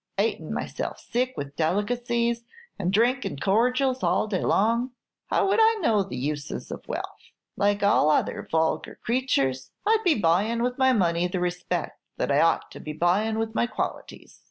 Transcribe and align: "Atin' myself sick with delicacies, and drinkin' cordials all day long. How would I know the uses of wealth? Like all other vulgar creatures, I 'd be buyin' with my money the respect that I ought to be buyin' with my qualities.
"Atin' 0.17 0.51
myself 0.51 0.97
sick 0.97 1.35
with 1.37 1.55
delicacies, 1.55 2.43
and 2.79 2.91
drinkin' 2.91 3.37
cordials 3.37 4.01
all 4.01 4.25
day 4.25 4.41
long. 4.41 4.93
How 5.27 5.47
would 5.47 5.59
I 5.61 5.75
know 5.75 6.01
the 6.01 6.17
uses 6.17 6.71
of 6.71 6.87
wealth? 6.87 7.29
Like 7.55 7.83
all 7.83 8.09
other 8.09 8.47
vulgar 8.49 8.95
creatures, 9.03 9.69
I 9.85 9.97
'd 9.97 10.03
be 10.03 10.19
buyin' 10.19 10.63
with 10.63 10.79
my 10.79 10.91
money 10.91 11.27
the 11.27 11.39
respect 11.39 11.99
that 12.17 12.31
I 12.31 12.41
ought 12.41 12.71
to 12.71 12.79
be 12.79 12.93
buyin' 12.93 13.37
with 13.37 13.53
my 13.53 13.67
qualities. 13.67 14.39